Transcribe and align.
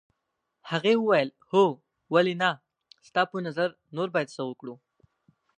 هغې 0.69 0.93
وویل 0.97 1.29
هو 1.51 1.65
ولې 2.13 2.35
نه 2.43 2.49
ستا 3.07 3.21
په 3.31 3.37
نظر 3.47 3.69
نور 3.95 4.07
باید 4.15 4.33
څه 4.35 4.41
وکړو. 4.49 4.75